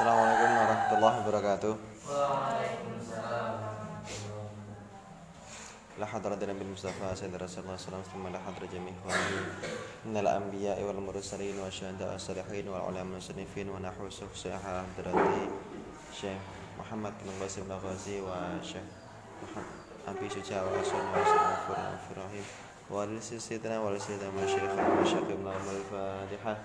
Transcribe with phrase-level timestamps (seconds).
[0.00, 1.74] Assalamualaikum warahmatullahi wabarakatuh.
[6.00, 8.96] لا حضرة نبي المصطفى سيد رسول الله صلى الله عليه وسلم لا حضرة جميع
[10.08, 15.12] من الأنبياء والمرسلين والشهداء والصالحين والعلماء المصنفين ونحو شيخ حضرة
[16.16, 16.40] شيخ
[16.80, 18.86] محمد بن قاسم الغازي وشيخ
[19.44, 19.76] محمد
[20.16, 21.36] أبي شجاع وأسر وأسر
[22.08, 22.46] إبراهيم
[22.88, 26.56] ولسيدنا ولسيدنا مشايخ ومشايخ ابن الفاتحة.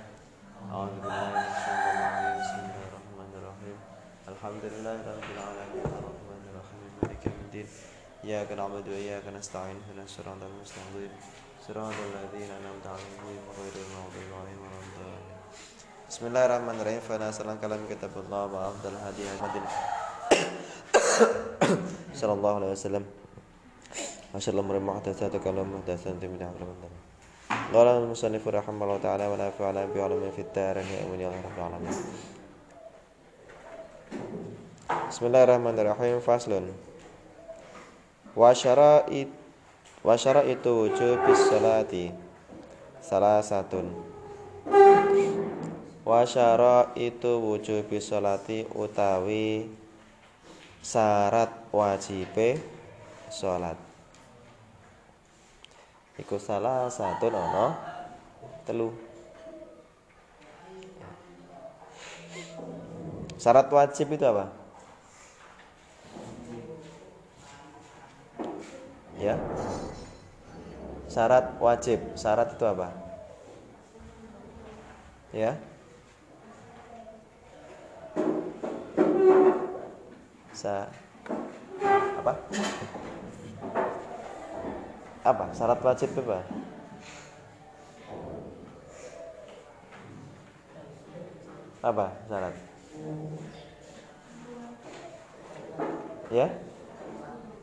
[0.71, 3.77] أعوذ بالله من الشيطان الرجيم بسم الله الرحمن الرحيم
[4.25, 5.85] الحمد لله رب العالمين.
[5.85, 6.81] الرحمن الرحيم.
[6.97, 7.67] مالك يوم الدين.
[8.25, 9.77] إياك نعبد وإياك نستعين.
[9.77, 11.13] اهدنا الصراط المستقيم.
[11.67, 13.21] صراط الذين أنعمت عليهم
[13.57, 15.37] غير المغضوب عليهم ولا الضالين.
[16.09, 17.01] بسم الله الرحمن الرحيم.
[17.05, 19.65] فنسأل كلام كتاب الله وأفضل هدي محمد
[22.19, 23.03] صلى الله عليه وسلم.
[24.33, 26.89] وشر الأمور محدثاتها وكل محدثات بدعة وكل
[27.73, 31.97] قال المصنف رحمه الله تعالى ونافع على بعلم في الدارين آمين يا رب العالمين.
[34.95, 36.71] Bismillahirrahmanirrahim faslun.
[38.31, 39.27] Wa syara'it
[40.05, 42.13] itu syara'itu wujubis salati
[43.03, 43.91] satun
[46.05, 49.67] Wa syara'itu wujubis salati utawi
[50.79, 52.61] syarat wajib
[53.27, 53.75] salat.
[56.15, 57.75] Iku salah satu ono
[58.63, 58.93] telu.
[63.35, 64.64] Syarat wajib itu apa?
[71.15, 71.99] Syarat wajib.
[72.19, 72.91] Syarat itu apa?
[75.31, 75.55] Ya.
[80.51, 80.91] Sa
[82.19, 82.33] apa?
[85.23, 85.45] Apa?
[85.55, 86.43] Syarat wajib itu apa?
[91.79, 92.55] Apa syarat?
[96.27, 96.47] Ya.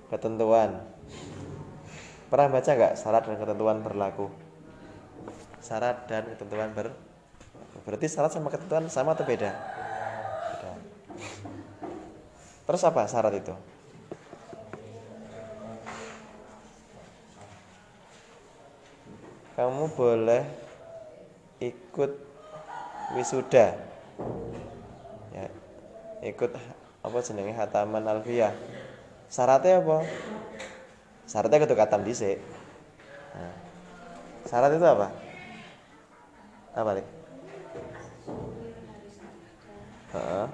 [0.08, 0.91] Ketentuan
[2.32, 4.32] Pernah baca nggak syarat dan ketentuan berlaku?
[5.60, 6.96] Syarat dan ketentuan ber
[7.84, 9.52] Berarti syarat sama ketentuan sama atau beda?
[9.52, 10.72] Beda.
[12.64, 13.52] Terus apa syarat itu?
[19.52, 20.48] Kamu boleh
[21.60, 22.12] ikut
[23.12, 23.76] wisuda.
[25.36, 25.46] Ya.
[26.24, 26.56] Ikut
[27.04, 28.56] apa jenenge hataman alfiyah.
[29.28, 30.00] Syaratnya apa?
[31.26, 32.42] Syaratnya kudu katam dhisik.
[33.32, 33.54] Nah.
[34.42, 35.08] Syarat itu apa?
[36.74, 36.90] Apa?
[40.12, 40.46] Heeh.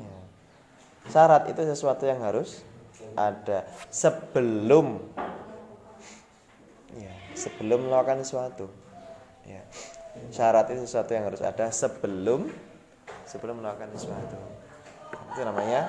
[0.00, 0.18] Ya.
[1.08, 2.66] Syarat itu sesuatu yang harus
[3.14, 5.00] ada sebelum
[6.94, 8.68] ya, sebelum melakukan sesuatu.
[9.46, 9.64] Ya
[10.28, 12.52] syarat itu sesuatu yang harus ada sebelum
[13.24, 14.36] sebelum melakukan sesuatu.
[15.32, 15.88] Itu namanya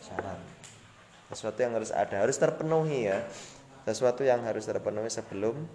[0.00, 0.38] syarat.
[1.30, 3.22] Sesuatu yang harus ada harus terpenuhi ya.
[3.84, 5.68] Sesuatu yang harus terpenuhi sebelum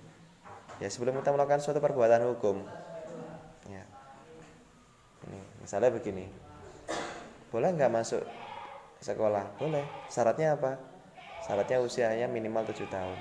[0.81, 2.66] ya sebelum kita melakukan suatu perbuatan hukum.
[3.69, 3.84] Ya.
[5.29, 6.28] Ini misalnya begini.
[7.53, 8.23] Boleh nggak masuk
[9.00, 9.47] sekolah?
[9.62, 9.85] Boleh.
[10.12, 10.75] Syaratnya apa?
[11.46, 13.19] Syaratnya usianya minimal 7 tahun.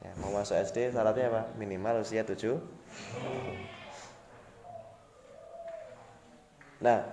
[0.00, 1.42] Ya, mau masuk SD syaratnya apa?
[1.60, 2.56] Minimal usia 7
[6.80, 7.04] Nah,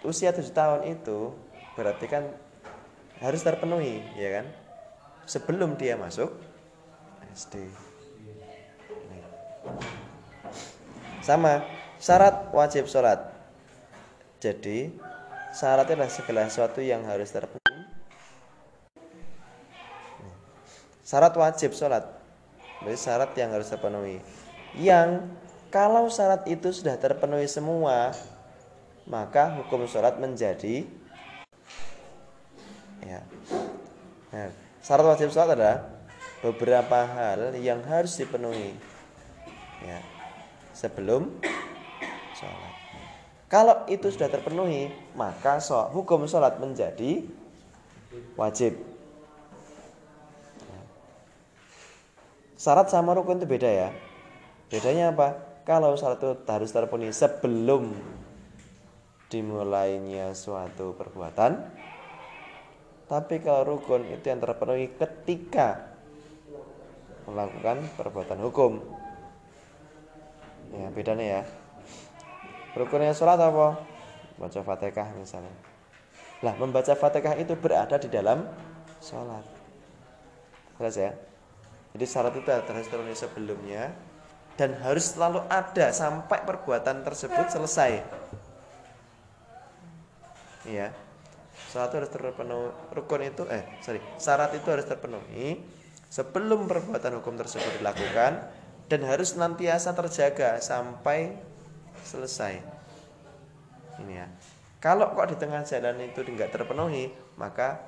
[0.00, 1.36] usia 7 tahun itu
[1.76, 2.24] berarti kan
[3.20, 4.46] harus terpenuhi, ya kan?
[5.28, 6.32] Sebelum dia masuk
[7.36, 7.68] SD.
[11.20, 11.60] Sama,
[12.00, 13.20] syarat wajib sholat.
[14.40, 14.88] Jadi,
[15.52, 17.84] syaratnya adalah segala sesuatu yang harus terpenuhi.
[21.04, 22.19] Syarat wajib sholat.
[22.80, 24.18] Berarti syarat yang harus terpenuhi.
[24.76, 25.28] Yang
[25.70, 28.16] kalau syarat itu sudah terpenuhi semua
[29.06, 30.86] maka hukum sholat menjadi
[33.02, 33.20] ya.
[34.30, 34.50] Nah,
[34.82, 35.78] syarat wajib sholat adalah
[36.40, 38.72] beberapa hal yang harus dipenuhi
[39.84, 39.98] ya
[40.72, 41.28] sebelum
[42.34, 42.74] sholat.
[43.50, 45.58] Kalau itu sudah terpenuhi maka
[45.90, 47.26] hukum sholat menjadi
[48.38, 48.89] wajib
[52.60, 53.88] syarat sama rukun itu beda ya
[54.70, 55.34] Bedanya apa?
[55.66, 57.90] Kalau syarat itu harus terpenuhi sebelum
[59.26, 61.58] dimulainya suatu perbuatan.
[63.10, 65.90] Tapi kalau rukun itu yang terpenuhi ketika
[67.26, 68.78] melakukan perbuatan hukum.
[70.70, 71.42] Ya, bedanya ya.
[72.78, 73.82] Rukunnya sholat apa?
[74.38, 75.50] Baca fatihah misalnya.
[76.46, 78.46] Lah, membaca fatihah itu berada di dalam
[79.02, 79.42] sholat.
[80.78, 81.10] Jelas ya?
[81.90, 83.90] Jadi syarat itu harus terpenuhi sebelumnya
[84.54, 88.04] dan harus selalu ada sampai perbuatan tersebut selesai.
[90.68, 90.94] Iya.
[91.70, 95.58] Syarat harus terpenuhi rukun itu eh sorry syarat itu harus terpenuhi
[96.10, 98.42] sebelum perbuatan hukum tersebut dilakukan
[98.90, 101.38] dan harus nantiasa terjaga sampai
[102.02, 102.58] selesai.
[104.02, 104.26] Ini ya.
[104.80, 107.78] Kalau kok di tengah jalan itu tidak terpenuhi, maka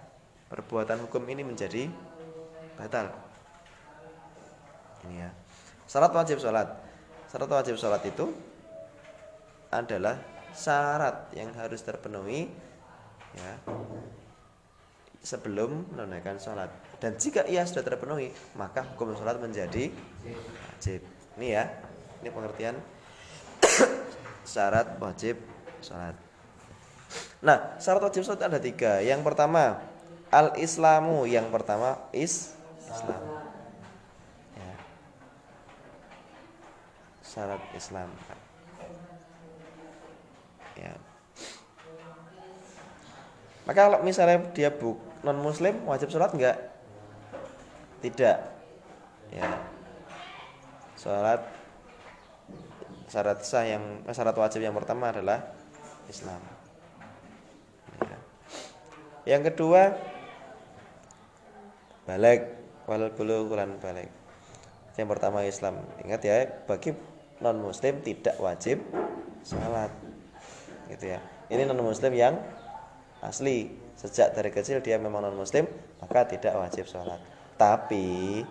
[0.53, 1.89] perbuatan hukum ini menjadi
[2.77, 3.09] batal.
[5.09, 5.31] Ini ya.
[5.89, 6.69] Syarat wajib sholat.
[7.29, 8.33] Syarat wajib sholat itu
[9.73, 10.21] adalah
[10.53, 12.53] syarat yang harus terpenuhi
[13.33, 13.53] ya
[15.23, 16.69] sebelum menunaikan sholat.
[16.99, 19.91] Dan jika ia sudah terpenuhi, maka hukum sholat menjadi
[20.77, 21.01] wajib.
[21.39, 21.65] Ini ya,
[22.21, 22.77] ini pengertian
[24.53, 25.39] syarat wajib
[25.81, 26.15] sholat.
[27.43, 29.03] Nah, syarat wajib sholat ada tiga.
[29.03, 29.83] Yang pertama,
[30.31, 31.27] al-islamu.
[31.27, 32.55] Yang pertama, is
[32.87, 33.42] Islam.
[37.33, 38.13] Syarat Islam.
[40.77, 40.93] Ya.
[43.65, 46.61] Maka kalau misalnya dia buk non muslim wajib sholat enggak?
[48.05, 48.37] Tidak.
[49.33, 49.49] Ya.
[51.01, 51.41] Sholat
[53.09, 55.57] syarat sah yang syarat wajib yang pertama adalah
[56.13, 56.41] Islam.
[58.05, 58.19] Ya.
[59.25, 59.97] Yang kedua
[62.05, 62.45] balik
[62.85, 64.13] wal bulughlan balik.
[65.01, 65.81] Yang pertama Islam.
[66.05, 66.93] Ingat ya, bagi
[67.43, 68.81] non muslim tidak wajib
[69.43, 69.91] sholat.
[70.89, 71.21] Gitu ya.
[71.51, 72.39] Ini non muslim yang
[73.23, 73.71] asli
[74.03, 75.63] sejak dari kecil dia memang non muslim
[76.03, 77.23] maka tidak wajib sholat
[77.55, 78.43] tapi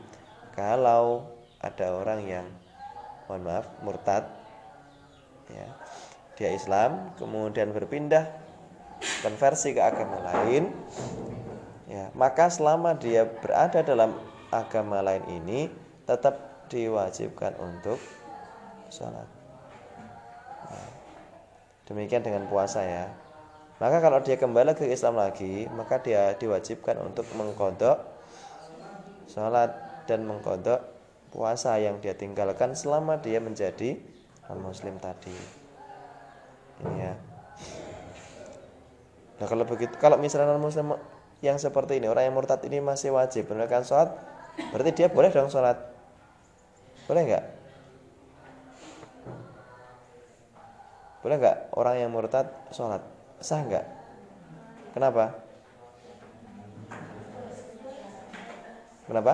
[0.55, 1.27] kalau
[1.59, 2.47] ada orang yang
[3.27, 4.23] mohon maaf murtad
[5.51, 5.67] ya
[6.39, 8.31] dia Islam kemudian berpindah
[9.19, 10.71] konversi ke agama lain
[11.91, 14.15] ya maka selama dia berada dalam
[14.55, 15.67] agama lain ini
[16.07, 17.99] tetap diwajibkan untuk
[18.91, 19.27] sholat
[20.67, 20.89] nah,
[21.87, 23.07] demikian dengan puasa ya
[23.81, 27.97] maka kalau dia kembali ke Islam lagi, maka dia diwajibkan untuk mengkodok
[29.25, 29.73] sholat
[30.05, 30.85] dan mengkodok
[31.33, 33.97] puasa yang dia tinggalkan selama dia menjadi
[34.45, 35.33] non muslim tadi.
[36.85, 37.13] Ini ya.
[39.41, 40.93] Nah kalau begitu, kalau misalnya non muslim
[41.41, 44.13] yang seperti ini orang yang murtad ini masih wajib menunaikan sholat,
[44.69, 45.81] berarti dia boleh dong sholat.
[47.09, 47.45] Boleh nggak?
[51.21, 53.01] Boleh nggak orang yang murtad sholat?
[53.41, 53.85] Sah enggak?
[54.93, 55.37] Kenapa?
[59.05, 59.33] Kenapa?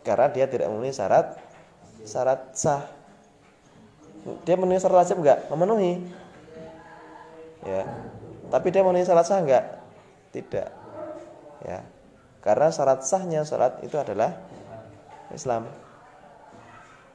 [0.00, 1.36] Karena dia tidak memenuhi syarat
[2.08, 2.88] syarat sah.
[4.48, 5.48] Dia memenuhi syarat wajib enggak?
[5.52, 6.00] Memenuhi.
[7.64, 7.84] Ya.
[8.48, 9.64] Tapi dia memenuhi syarat sah enggak?
[10.32, 10.68] Tidak.
[11.68, 11.84] Ya.
[12.40, 14.32] Karena syarat sahnya syarat itu adalah
[15.28, 15.68] Islam.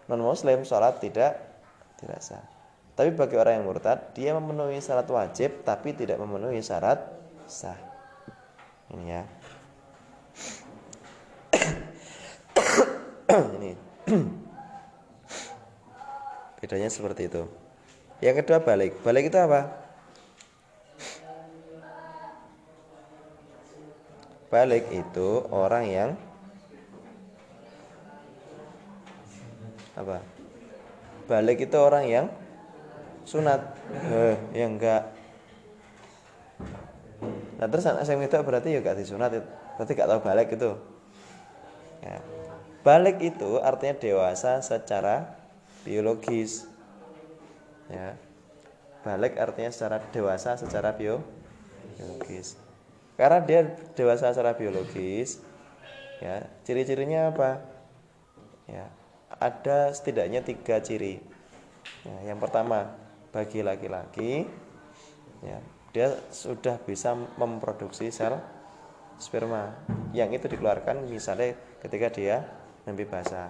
[0.05, 1.41] Non muslim salat tidak
[1.97, 2.54] tidak sah.
[2.95, 7.03] Tapi bagi orang yang murtad, dia memenuhi syarat wajib tapi tidak memenuhi syarat
[7.43, 7.75] sah.
[8.87, 9.23] Ini ya.
[13.59, 13.71] Ini.
[16.63, 17.43] Bedanya seperti itu.
[18.23, 18.95] Yang kedua balik.
[19.03, 19.75] Balik itu apa?
[24.47, 26.09] Balik itu orang yang
[29.99, 30.23] apa?
[31.27, 32.25] Balik itu orang yang
[33.25, 33.61] sunat.
[33.91, 35.11] Eh, ya enggak.
[37.57, 39.31] Nah terus anak saya itu berarti ya gak disunat
[39.75, 40.71] berarti gak tahu balik itu.
[42.05, 42.21] Ya.
[42.85, 45.41] balik itu artinya dewasa secara
[45.81, 46.69] biologis.
[47.89, 48.13] Ya.
[49.01, 51.25] Balik artinya secara dewasa secara bio,
[51.97, 52.61] biologis.
[53.17, 55.41] Karena dia dewasa secara biologis
[56.21, 57.65] ya ciri-cirinya apa?
[58.69, 58.85] Ya
[59.39, 61.19] ada setidaknya tiga ciri.
[62.05, 62.93] Ya, yang pertama
[63.35, 64.47] bagi laki-laki
[65.43, 65.59] ya
[65.95, 68.35] dia sudah bisa memproduksi sel
[69.15, 69.71] sperma.
[70.11, 72.43] Yang itu dikeluarkan misalnya ketika dia
[72.83, 73.47] mimpi basah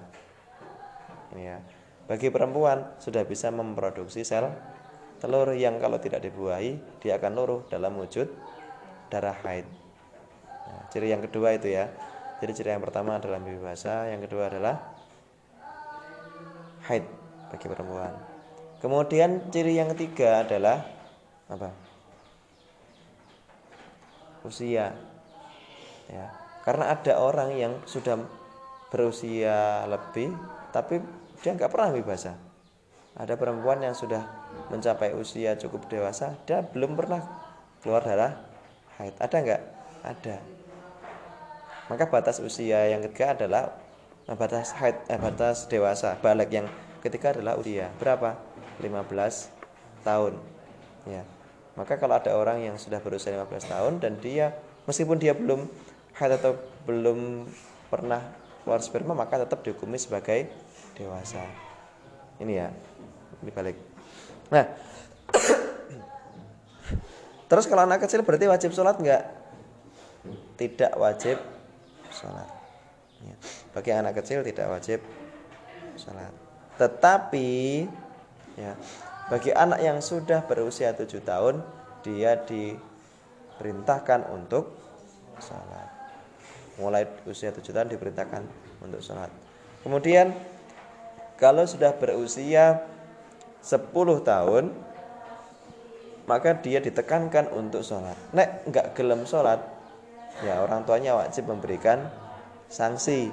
[1.34, 1.58] ini ya.
[2.06, 4.54] Bagi perempuan sudah bisa memproduksi sel
[5.18, 8.30] telur yang kalau tidak dibuahi dia akan luruh dalam wujud
[9.10, 9.66] darah haid.
[10.70, 11.90] Nah, ciri yang kedua itu ya.
[12.46, 14.86] Jadi ciri yang pertama adalah mimpi basah yang kedua adalah
[16.86, 17.10] haid
[17.50, 18.35] bagi perempuan
[18.86, 20.86] Kemudian ciri yang ketiga adalah
[21.50, 21.74] apa?
[24.46, 24.94] Usia.
[26.06, 26.30] Ya.
[26.62, 28.22] Karena ada orang yang sudah
[28.94, 30.38] berusia lebih
[30.70, 31.02] tapi
[31.42, 32.38] dia nggak pernah basah.
[33.18, 34.22] Ada perempuan yang sudah
[34.70, 37.26] mencapai usia cukup dewasa, dia belum pernah
[37.82, 38.38] keluar darah
[39.02, 39.18] haid.
[39.18, 39.62] Ada nggak?
[40.06, 40.38] Ada.
[41.90, 43.82] Maka batas usia yang ketiga adalah
[44.30, 46.70] batas haid, eh, batas dewasa, balik yang
[47.02, 48.55] ketiga adalah usia berapa?
[48.80, 50.34] 15 tahun.
[51.06, 51.24] Ya.
[51.76, 54.56] Maka kalau ada orang yang sudah berusia 15 tahun dan dia
[54.88, 55.68] meskipun dia belum
[56.16, 56.56] haid atau
[56.88, 57.50] belum
[57.92, 58.24] pernah
[58.64, 60.48] keluar sperma maka tetap dihukumi sebagai
[60.96, 61.44] dewasa.
[62.40, 62.68] Ini ya.
[63.44, 63.78] Ini balik.
[64.50, 64.66] Nah,
[67.46, 69.24] Terus kalau anak kecil berarti wajib sholat enggak?
[70.58, 71.38] Tidak wajib
[72.10, 72.50] sholat.
[73.22, 73.36] Ya.
[73.76, 75.00] Bagi anak kecil tidak wajib
[76.00, 76.34] sholat.
[76.82, 77.86] Tetapi
[78.56, 78.76] ya,
[79.32, 81.64] bagi anak yang sudah berusia tujuh tahun
[82.06, 84.76] dia diperintahkan untuk
[85.42, 85.90] sholat.
[86.76, 88.44] Mulai usia tujuh tahun diperintahkan
[88.84, 89.32] untuk sholat.
[89.82, 90.36] Kemudian
[91.36, 92.84] kalau sudah berusia
[93.66, 94.72] 10 tahun
[96.26, 98.18] maka dia ditekankan untuk sholat.
[98.34, 99.62] Nek nggak gelem sholat,
[100.42, 102.10] ya orang tuanya wajib memberikan
[102.70, 103.30] sanksi.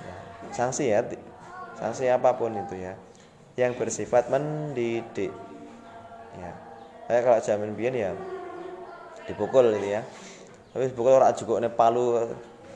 [0.00, 0.16] Ya,
[0.56, 1.04] sanksi ya,
[1.76, 2.96] sanksi apa pun itu ya,
[3.56, 5.32] yang bersifat mendidik.
[6.32, 6.52] Ya,
[7.08, 8.10] kayak kalau zaman biyen ya
[9.28, 10.02] dipukul itu ya.
[10.72, 12.16] Tapi dipukul orang juga nih palu,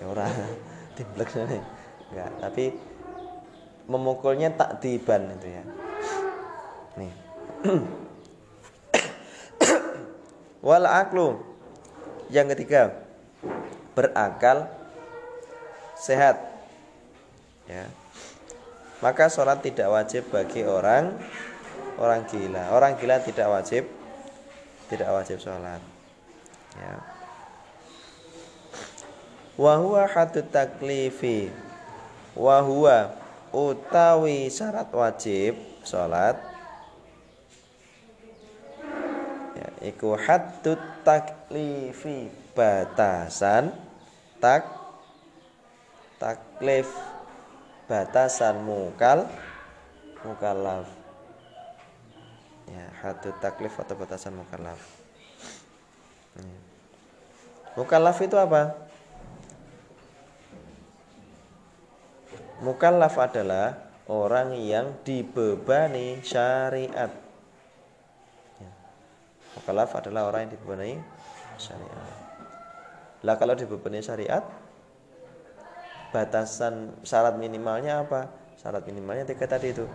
[0.00, 0.32] ya orang
[0.96, 1.62] diblek nih.
[2.12, 2.64] Enggak, tapi
[3.88, 5.62] memukulnya tak diban itu ya.
[7.00, 7.12] Nih.
[10.66, 11.40] Wal aklu.
[12.26, 12.90] Yang ketiga,
[13.94, 14.66] berakal
[15.94, 16.42] sehat.
[17.70, 17.86] Ya.
[19.06, 21.14] Maka sholat tidak wajib bagi orang
[22.02, 22.74] orang gila.
[22.74, 23.86] Orang gila tidak wajib
[24.90, 25.78] tidak wajib sholat.
[26.74, 26.94] Ya.
[29.54, 31.54] Wahwa hatut taklifi.
[32.34, 33.14] Wahwa
[33.54, 35.54] utawi syarat wajib
[35.86, 36.56] sholat
[39.86, 43.70] iku haddut taklifi batasan
[44.42, 44.66] tak
[46.18, 46.90] taklif
[47.86, 49.30] batasan mukal
[50.26, 50.90] mukallaf
[52.66, 54.82] ya haddut taklif atau batasan mukallaf
[56.34, 56.58] ya.
[57.78, 58.86] mukallaf itu apa?
[62.56, 63.76] Mukallaf adalah
[64.08, 67.12] orang yang dibebani syariat.
[69.60, 70.96] Mukalaf adalah orang yang dibebani
[71.60, 72.16] syariat.
[73.28, 74.40] Lah kalau dibebani syariat,
[76.10, 78.30] batasan syarat minimalnya apa?
[78.58, 79.86] Syarat minimalnya tiga tadi itu.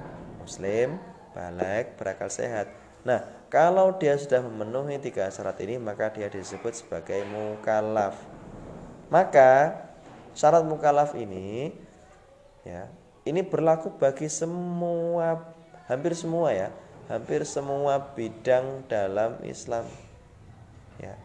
[0.41, 0.97] Muslim,
[1.31, 2.71] balik, berakal sehat.
[3.01, 8.17] Nah, kalau dia sudah memenuhi tiga syarat ini, maka dia disebut sebagai mukallaf.
[9.11, 9.81] Maka
[10.33, 11.75] syarat mukallaf ini
[12.63, 12.87] ya,
[13.27, 15.43] ini berlaku bagi semua
[15.89, 16.69] hampir semua ya
[17.11, 19.83] hampir semua bidang dalam Islam.
[20.95, 21.19] Ya.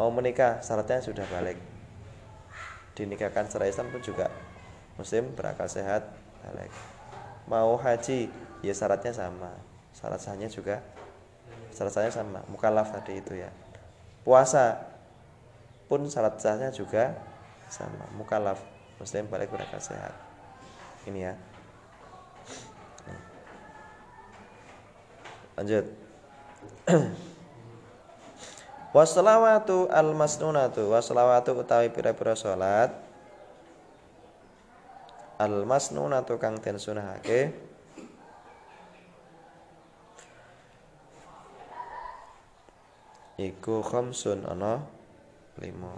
[0.00, 1.60] Mau menikah syaratnya sudah balik.
[2.92, 4.28] Dinikahkan secara Islam pun juga
[5.00, 6.12] muslim berakal sehat
[6.44, 6.72] balik.
[7.48, 8.28] Mau haji
[8.60, 9.52] ya syaratnya sama.
[9.92, 10.84] Syarat sahnya juga
[11.72, 12.40] syarat sahnya sama.
[12.52, 13.48] Mukallaf tadi itu ya.
[14.22, 14.78] Puasa
[15.88, 17.16] pun syarat sahnya juga
[17.72, 18.06] sama.
[18.16, 18.60] Mukallaf
[19.00, 20.12] muslim balik berakal sehat.
[21.08, 21.34] Ini ya.
[25.56, 25.84] Lanjut.
[28.92, 30.92] Wassalawatu al-masnunatu.
[30.92, 32.92] Wassalawatu utawi pira-pira salat.
[35.40, 37.56] Al-masnunatu kang den sunahake.
[43.40, 44.84] Iku khamsun ana
[45.56, 45.96] lima.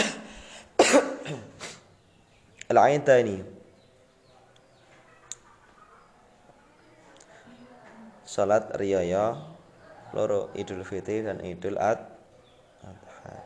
[2.72, 3.44] Al-aintani
[8.24, 9.57] salat riyaya
[10.18, 13.38] loro Idul Fitri dan Idul Adha.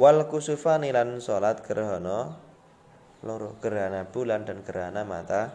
[0.00, 2.40] Wal kusufani lan salat gerhana
[3.20, 5.52] loro gerhana bulan dan gerhana mata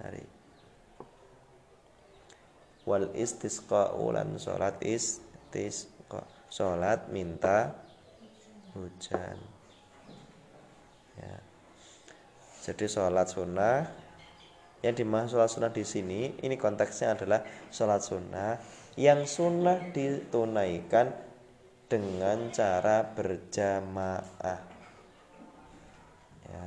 [0.00, 0.24] hari.
[2.88, 7.76] Wal istisqa ulan salat istisqa salat minta
[8.72, 9.36] hujan.
[11.20, 11.53] Ya.
[12.64, 13.84] Jadi sholat sunnah
[14.80, 18.56] yang dimaksud sholat sunnah di sini ini konteksnya adalah sholat sunnah
[18.96, 21.12] yang sunnah ditunaikan
[21.92, 24.60] dengan cara berjamaah.
[26.48, 26.64] Ya.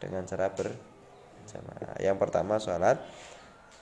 [0.00, 2.00] Dengan cara berjamaah.
[2.00, 2.96] Yang pertama sholat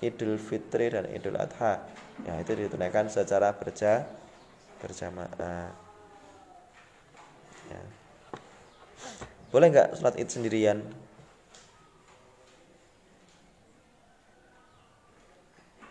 [0.03, 1.87] Idul Fitri dan Idul Adha.
[2.27, 4.03] Ya, itu ditunaikan secara berja
[4.83, 5.71] berjamaah.
[7.71, 7.83] Ya.
[9.57, 10.85] Boleh nggak sholat id sendirian?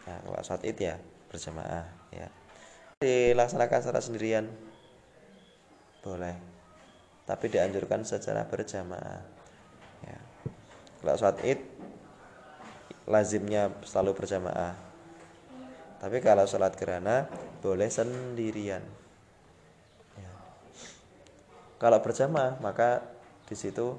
[0.05, 1.01] nah kalau sholat id ya
[1.33, 2.29] berjamaah ya.
[3.01, 4.45] Dilaksanakan secara sendirian?
[6.05, 6.37] Boleh.
[7.25, 9.25] Tapi dianjurkan secara berjamaah
[10.05, 10.19] ya.
[11.01, 11.65] Kalau sholat id
[13.09, 14.77] lazimnya selalu berjamaah.
[15.97, 17.25] Tapi kalau sholat gerhana
[17.65, 18.85] boleh sendirian
[20.21, 20.31] ya.
[21.81, 23.14] kalau berjamaah maka
[23.45, 23.93] di situ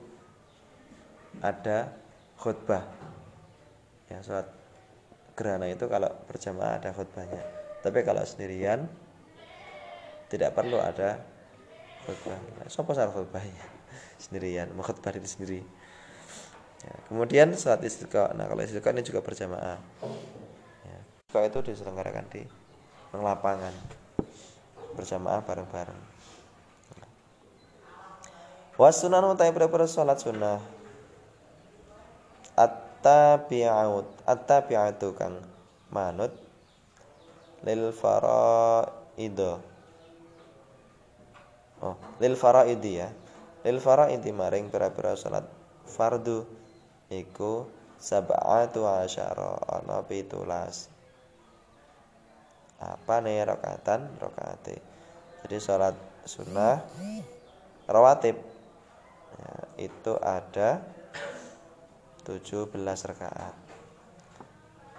[1.39, 1.95] ada
[2.39, 2.83] khutbah.
[4.11, 4.51] Ya sholat
[5.39, 7.43] gerhana itu kalau berjamaah ada khutbahnya.
[7.83, 8.91] Tapi kalau sendirian
[10.27, 11.23] tidak perlu ada
[12.07, 12.39] khutbah.
[12.67, 13.67] Sopo salah khutbahnya?
[14.23, 15.61] Sendirian mau khutbah diri sendiri.
[16.83, 18.31] Ya, kemudian sholat istiqo.
[18.35, 19.79] Nah kalau istiqo ini juga berjamaah.
[20.83, 22.43] Ya, istiqo itu diselenggarakan di
[23.15, 23.75] lapangan.
[24.97, 26.16] Berjamaah bareng-bareng
[28.77, 29.57] Wasunan utai
[29.89, 30.61] sholat sunnah.
[32.57, 35.41] At-tabi'ut at-tabi'atu kang
[35.89, 36.33] manut
[37.65, 39.65] lil faraido.
[41.81, 43.09] Oh lil faraidi ya.
[43.65, 45.49] Lil faraidi maring pira-pira salat
[45.89, 46.45] fardu
[47.09, 50.93] iku sab'atu asyara ana pitulas.
[52.77, 54.21] Apa nih rakaatan?
[54.21, 54.77] Rakaate.
[55.45, 55.97] Jadi salat
[56.29, 56.85] sunnah
[57.89, 58.56] rawatib
[59.35, 59.55] ya,
[59.91, 60.85] itu ada
[62.23, 62.71] 17
[63.11, 63.55] rakaat.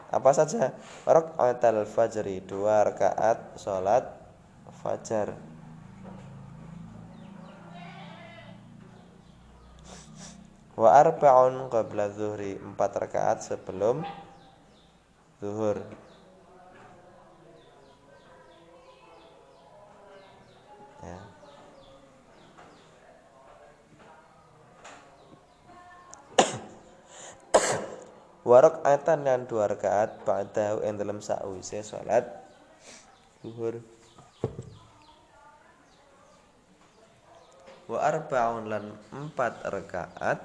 [0.07, 0.71] Apa saja?
[1.03, 4.07] Rakaatul fajri, dua rakaat salat
[4.83, 5.35] fajar.
[10.77, 14.05] Wa arba'un qabla zuhri, empat rakaat sebelum
[15.43, 16.06] zuhur.
[28.47, 32.23] Warok atan dan dua rakaat ba'dahu yang dalam sakwise salat
[33.43, 33.83] zuhur.
[37.91, 40.39] Wa arba'un lan empat rakaat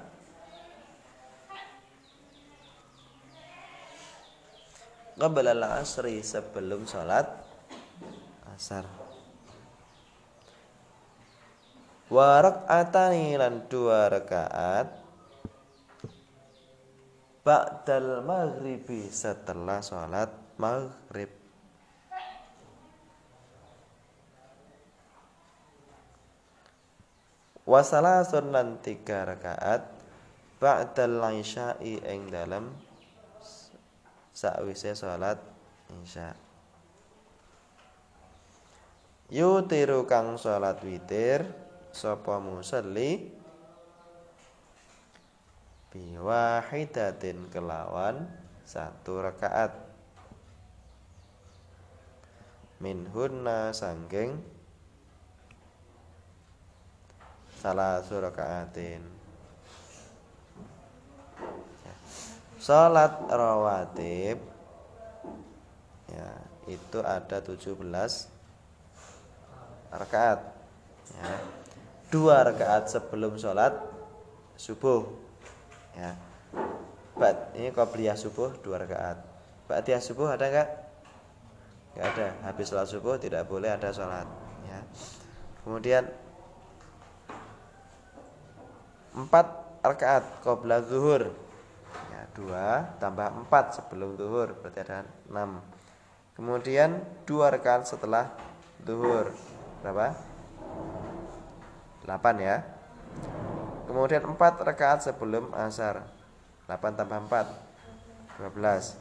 [5.15, 7.31] qabla al-asri sebelum salat
[8.51, 8.83] asar.
[12.11, 15.02] Warok atani lan dua rakaat
[17.43, 21.27] ba'dal maghribi setelah sholat maghrib.
[27.67, 29.87] Wasala sunan tiga rakaat
[30.63, 32.71] ba'dal isya'i ing dalam
[34.31, 35.39] sakwise sholat
[36.03, 36.35] isya.
[39.31, 41.43] Yutiru kang sholat witir
[41.91, 43.42] sapa musalli
[45.93, 48.25] biwahidatin kelawan
[48.65, 49.77] satu rakaat.
[52.81, 54.43] Minhunna sanggeng
[57.55, 59.23] salah surakaatin
[62.63, 64.39] Salat rawatib
[66.07, 66.31] ya,
[66.71, 67.75] itu ada 17
[69.91, 70.39] rakaat
[71.11, 71.27] ya.
[72.07, 73.75] Dua rakaat sebelum sholat
[74.55, 75.22] subuh
[75.97, 76.11] ya
[77.13, 80.69] Ba'd, ini qobliyah subuh dua rakaat Ba'diyah subuh ada enggak?
[81.95, 82.27] Enggak ada.
[82.45, 84.27] Habis sholat subuh tidak boleh ada sholat.
[84.67, 84.79] Ya.
[85.63, 86.03] Kemudian
[89.15, 89.47] empat
[89.85, 91.31] rakaat qobla zuhur.
[92.11, 95.63] Ya, dua tambah empat sebelum zuhur berarti ada enam.
[96.35, 98.35] Kemudian dua rakaat setelah
[98.83, 99.31] zuhur
[99.79, 100.17] berapa?
[102.03, 102.55] Delapan ya.
[103.93, 106.01] Kemudian 4 rakaat sebelum asar
[106.65, 108.97] 8 tambah 4 12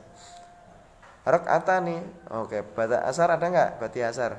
[1.24, 1.96] Rakaatani
[2.28, 3.80] Oke, pada asar ada enggak?
[3.80, 4.36] Berarti asar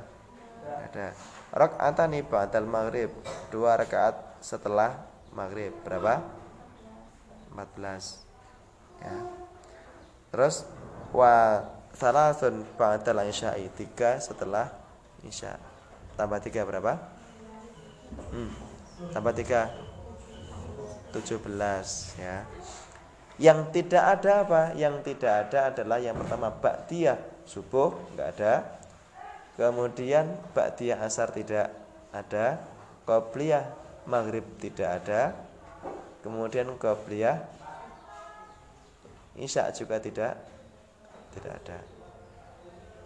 [0.61, 1.17] Ada
[1.57, 3.09] Rakaatani ba'dal maghrib
[3.49, 4.13] Dua rakaat
[4.45, 5.01] setelah
[5.33, 6.21] maghrib Berapa?
[7.57, 9.15] 14 ya.
[10.29, 10.69] Terus
[11.09, 11.65] Wa
[11.97, 14.69] salasun ba'dal isya'i Tiga setelah
[15.25, 15.57] isya
[16.13, 17.01] Tambah tiga berapa?
[18.29, 18.53] Hmm.
[19.09, 19.73] Tambah tiga
[21.13, 21.45] 17
[22.17, 22.43] ya.
[23.37, 24.61] Yang tidak ada apa?
[24.73, 28.53] Yang tidak ada adalah yang pertama ba'diyah subuh enggak ada.
[29.53, 31.69] Kemudian ba'diyah asar tidak
[32.13, 32.61] ada.
[33.05, 33.65] Qobliyah
[34.09, 35.33] maghrib tidak ada.
[36.25, 37.41] Kemudian qobliyah
[39.37, 40.37] isya juga tidak
[41.33, 41.77] tidak ada.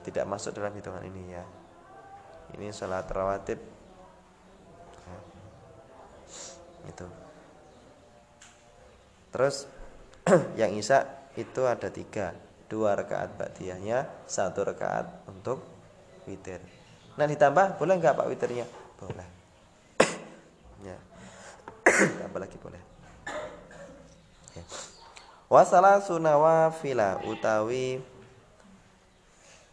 [0.03, 1.43] Tidak masuk dalam hitungan ini ya.
[2.55, 3.59] Ini salat rawatib.
[5.03, 5.19] Ya.
[6.87, 7.26] Itu.
[9.31, 9.67] Terus
[10.59, 11.05] yang Isya
[11.37, 12.33] itu ada tiga.
[12.67, 15.63] Dua rakaat ba'diyahnya satu rakaat untuk
[16.27, 16.59] witir.
[17.15, 18.65] Nah ditambah boleh nggak pak witirnya?
[18.99, 19.27] Boleh.
[20.77, 20.93] Ya.
[22.21, 22.77] Tambah lagi boleh.
[24.53, 24.63] Ya.
[25.49, 27.97] wasala sunawafila utawi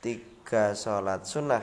[0.00, 1.60] tiga sholat sunnah.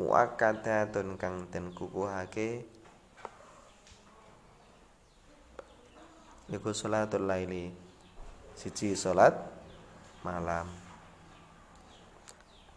[0.00, 2.64] Muakkadatun kang den kukuhake
[6.52, 7.72] iku salatul laili.
[8.54, 9.34] Siji salat
[10.22, 10.70] malam.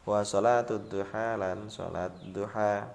[0.07, 2.89] Wa salatud duha lan salat duha.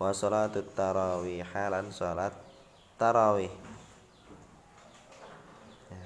[0.00, 2.34] Wa salatut tarawih lan salat
[2.96, 3.52] tarawih.
[5.90, 6.04] Ya.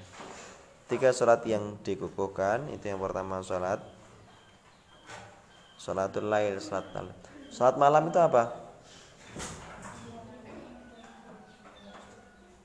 [0.91, 3.81] tiga salat yang dikukuhkan itu yang pertama salat
[5.79, 7.15] salatul lail salat malam.
[7.49, 8.68] Salat malam itu apa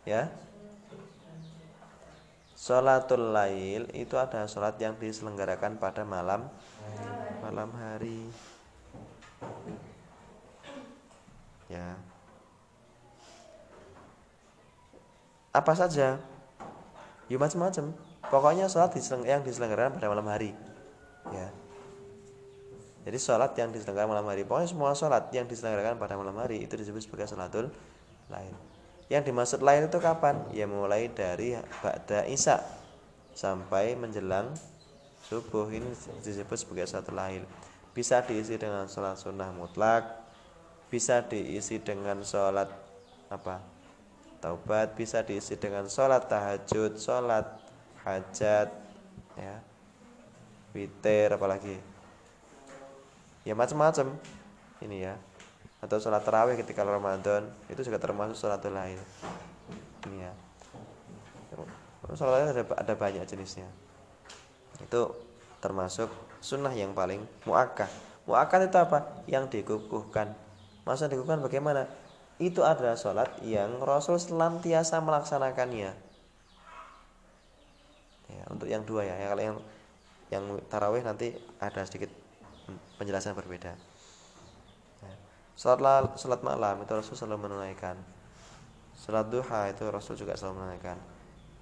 [0.05, 0.29] ya
[2.65, 6.49] Salatul lail itu ada salat yang diselenggarakan pada malam
[7.45, 8.25] malam hari.
[11.69, 11.93] Ya.
[15.53, 16.17] Apa saja?
[17.29, 17.93] Ya macam-macam.
[18.33, 18.97] Pokoknya salat
[19.29, 20.57] yang diselenggarakan pada malam hari.
[21.37, 21.53] Ya.
[23.05, 24.49] Jadi salat yang diselenggarakan malam hari.
[24.49, 27.69] Pokoknya semua salat yang diselenggarakan pada malam hari itu disebut sebagai salatul
[28.33, 28.57] lail.
[29.13, 30.41] Yang dimaksud lain itu kapan?
[30.55, 32.65] Ya mulai dari Ba'da Isya
[33.37, 34.55] sampai menjelang
[35.29, 35.93] subuh ini
[36.25, 37.45] disebut sebagai satu lain.
[37.93, 40.09] Bisa diisi dengan sholat sunnah mutlak,
[40.89, 42.73] bisa diisi dengan sholat
[43.29, 43.61] apa?
[44.41, 47.49] Taubat, bisa diisi dengan sholat tahajud, sholat
[48.05, 48.69] hajat,
[49.41, 49.57] ya,
[50.77, 51.81] witir apalagi.
[53.45, 54.17] Ya macam-macam
[54.81, 55.17] ini ya
[55.85, 58.97] atau sholat terawih ketika Ramadan itu juga termasuk sholat lain.
[60.09, 60.33] Ini ya
[62.17, 63.69] sholat ada, ada banyak jenisnya.
[64.81, 65.13] Itu
[65.61, 66.09] termasuk
[66.41, 67.89] sunnah yang paling muakkad
[68.25, 69.25] muakkad itu apa?
[69.29, 70.33] Yang dikukuhkan.
[70.89, 71.89] Masa dikukuhkan bagaimana?
[72.41, 75.93] Itu adalah sholat yang Rasul selantiasa melaksanakannya.
[78.25, 79.57] Ya, untuk yang dua ya, ya kalau yang
[80.33, 82.11] yang tarawih nanti ada sedikit
[82.97, 83.94] penjelasan berbeda
[85.55, 87.95] Salat, salat malam itu Rasul selalu menunaikan.
[88.99, 90.99] Salat duha itu Rasul juga selalu menunaikan.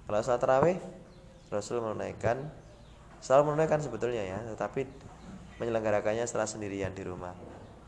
[0.09, 0.77] Kalau salat tarawih
[1.53, 2.49] Rasul menunaikan
[3.21, 4.89] selalu menunaikan sebetulnya ya, tetapi
[5.61, 7.37] menyelenggarakannya setelah sendirian di rumah.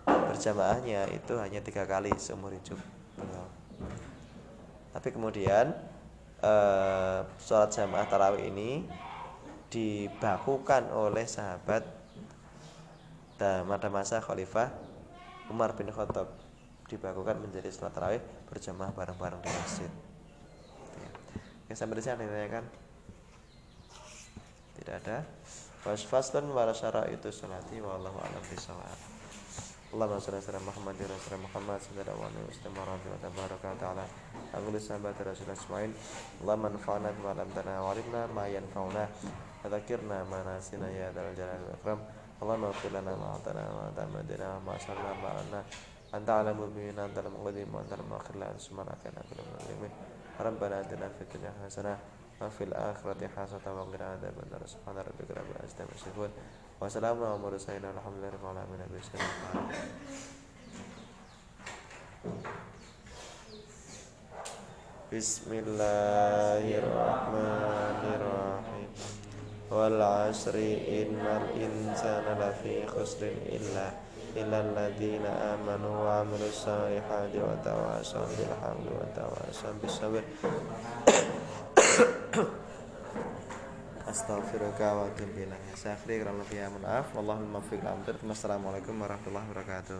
[0.05, 2.77] Berjamaahnya itu hanya tiga kali seumur hidup.
[4.93, 5.73] Tapi kemudian
[6.39, 8.85] eh, sholat jamaah tarawih ini
[9.73, 11.83] dibakukan oleh sahabat
[13.35, 14.84] pada masa Khalifah
[15.49, 16.33] Umar bin Khattab
[16.89, 19.91] dibakukan menjadi sholat tarawih berjamaah bareng-bareng di masjid.
[21.01, 21.09] Ya.
[21.65, 22.65] Oke, sampai di sini kan?
[24.77, 25.25] Tidak ada.
[25.85, 26.65] Fasfaslun wa
[27.09, 28.97] itu salati wallahu a'lam bishawab.
[29.93, 34.05] Allahumma shalli ala Muhammad wa ala Muhammad sallallahu alaihi wasallam wa tabaraka ta'ala.
[34.51, 35.93] Anggul sahabat Rasul Ismail.
[36.41, 39.05] Allahumma anfa'na bima 'allamtana wa 'allimna ma yanfa'una.
[39.63, 41.99] Dzakirna ma nasina ya dzal jalali wal ikram.
[42.41, 45.61] اللهم اغفر لنا ما أعطنا وما تعمدنا وما أسرنا ما أعلنا.
[46.15, 48.35] أنت أعلم بنا أنت المقدم وأنت المؤخر.
[48.35, 49.39] لا سبحانك أنا كل
[49.81, 49.89] من
[50.39, 51.95] ربنا آتنا في الدنيا حسنة
[52.41, 54.61] وفي الآخرة حسنة وقنا عذاب النار.
[54.67, 56.31] سبحان ربك رب العزة عما يصفون.
[56.81, 57.85] وسلام على المرسلين.
[57.85, 58.79] والحمد لله رب العالمين.
[65.13, 68.84] بسم الله الرحمن الرحيم.
[69.75, 73.91] Wal asri innal insana lafi khusrin illa
[74.39, 80.23] illa alladziina amanu wa 'amilus solihati wa tawassaw bil haqqi wa tawassaw bis sabr
[84.05, 85.75] Astaghfiruka wa atubu ilaik.
[85.75, 87.11] Saya akhiri kurang lebih ya maaf.
[87.17, 89.99] Wallahul muwaffiq Assalamualaikum warahmatullahi wabarakatuh.